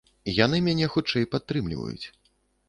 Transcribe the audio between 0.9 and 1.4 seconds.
хутчэй